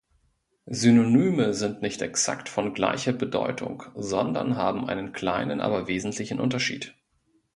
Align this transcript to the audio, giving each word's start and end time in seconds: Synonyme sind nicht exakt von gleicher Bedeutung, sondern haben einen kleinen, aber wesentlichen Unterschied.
Synonyme 0.65 1.53
sind 1.53 1.83
nicht 1.83 2.01
exakt 2.01 2.49
von 2.49 2.73
gleicher 2.73 3.13
Bedeutung, 3.13 3.83
sondern 3.93 4.57
haben 4.57 4.89
einen 4.89 5.13
kleinen, 5.13 5.61
aber 5.61 5.87
wesentlichen 5.87 6.39
Unterschied. 6.39 6.95